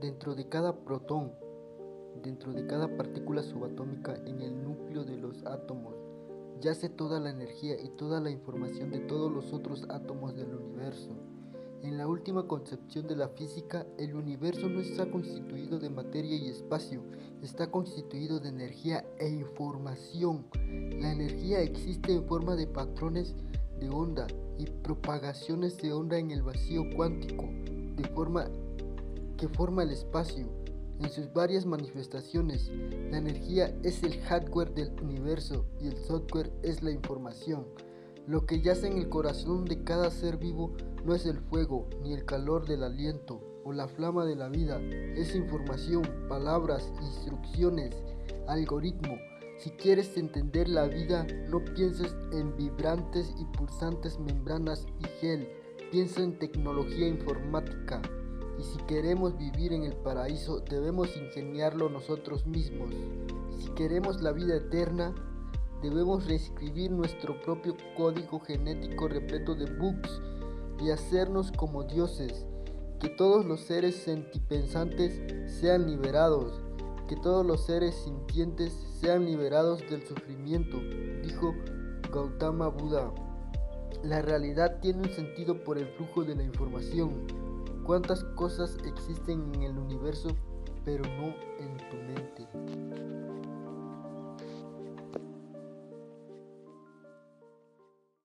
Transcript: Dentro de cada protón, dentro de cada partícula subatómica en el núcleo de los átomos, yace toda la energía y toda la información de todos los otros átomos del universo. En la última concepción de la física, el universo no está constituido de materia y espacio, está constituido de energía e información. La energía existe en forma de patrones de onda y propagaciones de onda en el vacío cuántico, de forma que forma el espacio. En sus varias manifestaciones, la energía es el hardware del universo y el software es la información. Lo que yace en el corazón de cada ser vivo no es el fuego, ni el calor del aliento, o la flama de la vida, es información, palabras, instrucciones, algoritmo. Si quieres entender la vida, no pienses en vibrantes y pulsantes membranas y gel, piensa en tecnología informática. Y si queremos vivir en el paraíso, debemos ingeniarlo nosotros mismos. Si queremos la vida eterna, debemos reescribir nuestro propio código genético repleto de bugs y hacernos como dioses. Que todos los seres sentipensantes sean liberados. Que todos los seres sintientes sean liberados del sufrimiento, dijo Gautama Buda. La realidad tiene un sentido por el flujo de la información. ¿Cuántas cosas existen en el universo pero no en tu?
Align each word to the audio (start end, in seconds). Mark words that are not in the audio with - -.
Dentro 0.00 0.34
de 0.34 0.48
cada 0.48 0.84
protón, 0.84 1.32
dentro 2.22 2.54
de 2.54 2.66
cada 2.66 2.96
partícula 2.96 3.42
subatómica 3.42 4.14
en 4.24 4.40
el 4.40 4.64
núcleo 4.64 5.04
de 5.04 5.18
los 5.18 5.44
átomos, 5.44 5.94
yace 6.62 6.88
toda 6.88 7.20
la 7.20 7.28
energía 7.28 7.78
y 7.78 7.90
toda 7.90 8.18
la 8.18 8.30
información 8.30 8.90
de 8.90 9.00
todos 9.00 9.30
los 9.30 9.52
otros 9.52 9.84
átomos 9.90 10.34
del 10.34 10.54
universo. 10.54 11.10
En 11.82 11.98
la 11.98 12.08
última 12.08 12.46
concepción 12.46 13.08
de 13.08 13.16
la 13.16 13.28
física, 13.28 13.86
el 13.98 14.14
universo 14.14 14.70
no 14.70 14.80
está 14.80 15.10
constituido 15.10 15.78
de 15.78 15.90
materia 15.90 16.36
y 16.36 16.48
espacio, 16.48 17.02
está 17.42 17.70
constituido 17.70 18.40
de 18.40 18.48
energía 18.48 19.04
e 19.18 19.28
información. 19.28 20.46
La 20.98 21.12
energía 21.12 21.60
existe 21.60 22.14
en 22.14 22.24
forma 22.24 22.56
de 22.56 22.66
patrones 22.66 23.34
de 23.78 23.90
onda 23.90 24.26
y 24.56 24.64
propagaciones 24.64 25.76
de 25.76 25.92
onda 25.92 26.18
en 26.18 26.30
el 26.30 26.42
vacío 26.42 26.84
cuántico, 26.96 27.44
de 27.96 28.04
forma 28.14 28.48
que 29.40 29.48
forma 29.48 29.82
el 29.82 29.90
espacio. 29.90 30.46
En 31.00 31.08
sus 31.08 31.32
varias 31.32 31.64
manifestaciones, 31.64 32.70
la 33.10 33.16
energía 33.16 33.74
es 33.82 34.02
el 34.02 34.20
hardware 34.20 34.74
del 34.74 34.92
universo 35.00 35.64
y 35.80 35.88
el 35.88 35.96
software 35.96 36.52
es 36.62 36.82
la 36.82 36.90
información. 36.90 37.66
Lo 38.26 38.44
que 38.44 38.60
yace 38.60 38.88
en 38.88 38.98
el 38.98 39.08
corazón 39.08 39.64
de 39.64 39.82
cada 39.82 40.10
ser 40.10 40.36
vivo 40.36 40.74
no 41.06 41.14
es 41.14 41.24
el 41.24 41.38
fuego, 41.38 41.88
ni 42.02 42.12
el 42.12 42.26
calor 42.26 42.66
del 42.66 42.84
aliento, 42.84 43.40
o 43.64 43.72
la 43.72 43.88
flama 43.88 44.26
de 44.26 44.36
la 44.36 44.50
vida, 44.50 44.78
es 45.16 45.34
información, 45.34 46.02
palabras, 46.28 46.92
instrucciones, 47.00 47.96
algoritmo. 48.46 49.16
Si 49.58 49.70
quieres 49.70 50.18
entender 50.18 50.68
la 50.68 50.86
vida, 50.86 51.26
no 51.48 51.64
pienses 51.64 52.14
en 52.32 52.54
vibrantes 52.56 53.34
y 53.38 53.44
pulsantes 53.56 54.18
membranas 54.18 54.86
y 54.98 55.04
gel, 55.18 55.48
piensa 55.90 56.22
en 56.22 56.38
tecnología 56.38 57.08
informática. 57.08 58.02
Y 58.60 58.62
si 58.62 58.78
queremos 58.84 59.38
vivir 59.38 59.72
en 59.72 59.84
el 59.84 59.94
paraíso, 59.94 60.60
debemos 60.60 61.16
ingeniarlo 61.16 61.88
nosotros 61.88 62.46
mismos. 62.46 62.90
Si 63.58 63.70
queremos 63.70 64.20
la 64.20 64.32
vida 64.32 64.54
eterna, 64.56 65.14
debemos 65.82 66.26
reescribir 66.26 66.90
nuestro 66.90 67.40
propio 67.40 67.74
código 67.96 68.38
genético 68.40 69.08
repleto 69.08 69.54
de 69.54 69.64
bugs 69.64 70.20
y 70.78 70.90
hacernos 70.90 71.52
como 71.52 71.84
dioses. 71.84 72.44
Que 73.00 73.08
todos 73.08 73.46
los 73.46 73.60
seres 73.60 73.96
sentipensantes 73.96 75.22
sean 75.58 75.86
liberados. 75.86 76.60
Que 77.08 77.16
todos 77.16 77.46
los 77.46 77.64
seres 77.64 77.94
sintientes 77.94 78.74
sean 79.00 79.24
liberados 79.24 79.80
del 79.88 80.06
sufrimiento, 80.06 80.78
dijo 81.22 81.54
Gautama 82.12 82.68
Buda. 82.68 83.10
La 84.04 84.20
realidad 84.20 84.80
tiene 84.82 85.08
un 85.08 85.14
sentido 85.14 85.64
por 85.64 85.78
el 85.78 85.86
flujo 85.86 86.24
de 86.24 86.34
la 86.34 86.42
información. 86.42 87.49
¿Cuántas 87.90 88.22
cosas 88.36 88.76
existen 88.84 89.52
en 89.52 89.64
el 89.64 89.76
universo 89.76 90.28
pero 90.84 91.02
no 91.02 91.34
en 91.58 91.76
tu? 91.90 91.99